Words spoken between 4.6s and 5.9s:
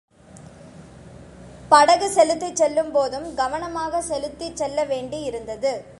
செல்லவேண்டியிருந்தது.